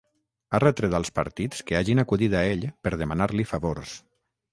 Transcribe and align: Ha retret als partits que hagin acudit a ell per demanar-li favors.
Ha 0.51 0.59
retret 0.61 0.95
als 0.99 1.11
partits 1.19 1.61
que 1.67 1.77
hagin 1.79 2.01
acudit 2.03 2.37
a 2.39 2.41
ell 2.55 2.65
per 2.87 2.93
demanar-li 3.03 3.47
favors. 3.51 3.93